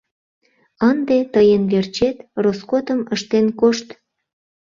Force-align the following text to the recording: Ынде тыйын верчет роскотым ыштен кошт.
Ынде 0.89 1.17
тыйын 1.33 1.63
верчет 1.71 2.17
роскотым 2.43 2.99
ыштен 3.15 3.45
кошт. 3.59 3.87